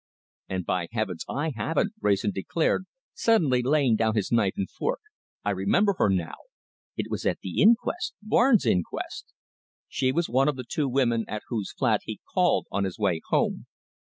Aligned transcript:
"And, 0.49 0.65
by 0.65 0.87
Heavens, 0.91 1.23
I 1.29 1.51
haven't!" 1.55 1.93
Wrayson 2.01 2.31
declared, 2.31 2.85
suddenly 3.13 3.61
laying 3.61 3.95
down 3.97 4.15
his 4.15 4.31
knife 4.31 4.55
and 4.57 4.67
fork. 4.67 4.99
"I 5.45 5.51
remember 5.51 5.93
her 5.99 6.09
now. 6.09 6.33
It 6.97 7.11
was 7.11 7.23
at 7.27 7.37
the 7.41 7.61
inquest 7.61 8.15
Barnes' 8.19 8.65
inquest. 8.65 9.31
She 9.87 10.11
was 10.11 10.27
one 10.27 10.47
of 10.47 10.55
the 10.55 10.65
two 10.67 10.89
women 10.89 11.23
at 11.27 11.43
whose 11.49 11.71
flat 11.73 12.01
he 12.05 12.19
called 12.33 12.65
on 12.71 12.83
his 12.83 12.97
way 12.97 13.21
home. 13.29 13.67